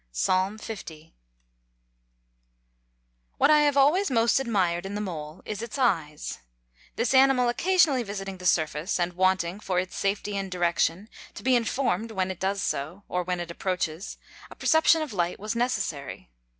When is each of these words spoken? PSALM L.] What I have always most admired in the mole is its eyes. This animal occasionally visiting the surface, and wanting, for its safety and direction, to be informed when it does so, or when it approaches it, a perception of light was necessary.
PSALM 0.11 0.57
L.] 0.67 1.11
What 3.37 3.51
I 3.51 3.59
have 3.59 3.77
always 3.77 4.09
most 4.09 4.39
admired 4.39 4.83
in 4.87 4.95
the 4.95 4.99
mole 4.99 5.43
is 5.45 5.61
its 5.61 5.77
eyes. 5.77 6.39
This 6.95 7.13
animal 7.13 7.49
occasionally 7.49 8.01
visiting 8.01 8.39
the 8.39 8.47
surface, 8.47 8.99
and 8.99 9.13
wanting, 9.13 9.59
for 9.59 9.79
its 9.79 9.95
safety 9.95 10.35
and 10.35 10.49
direction, 10.49 11.07
to 11.35 11.43
be 11.43 11.55
informed 11.55 12.09
when 12.09 12.31
it 12.31 12.39
does 12.39 12.63
so, 12.63 13.03
or 13.07 13.21
when 13.21 13.39
it 13.39 13.51
approaches 13.51 14.17
it, 14.45 14.53
a 14.53 14.55
perception 14.55 15.03
of 15.03 15.13
light 15.13 15.39
was 15.39 15.55
necessary. 15.55 16.31